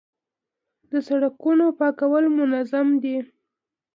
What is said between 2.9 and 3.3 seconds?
دي؟